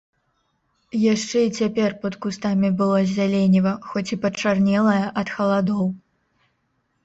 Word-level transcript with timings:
Яшчэ 1.13 1.37
і 1.47 1.51
цяпер 1.63 1.89
пад 2.07 2.17
кустамі 2.25 2.73
было 2.81 2.99
зяленіва, 3.13 3.77
хоць 3.93 4.05
і 4.15 4.21
пачарнелае 4.27 4.99
ад 5.23 5.27
халадоў. 5.39 5.83